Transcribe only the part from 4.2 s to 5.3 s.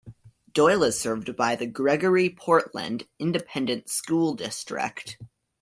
District.